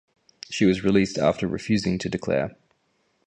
She 0.49 0.65
was 0.65 0.83
released 0.83 1.19
after 1.19 1.47
refusing 1.47 1.99
to 1.99 2.09
declare. 2.09 2.55